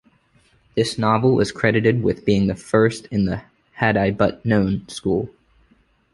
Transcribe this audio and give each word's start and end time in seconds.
This 0.73 0.97
novel 0.97 1.39
is 1.41 1.51
credited 1.51 2.01
with 2.01 2.25
being 2.25 2.47
the 2.47 2.55
first 2.55 3.05
in 3.11 3.25
the 3.25 3.43
"Had-I-But-Known" 3.73 4.87
school. 4.89 5.29